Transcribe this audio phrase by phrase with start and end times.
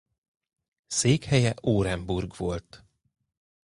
[0.87, 2.83] Székhelye Orenburg volt.